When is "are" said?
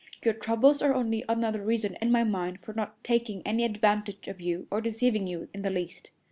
0.81-0.95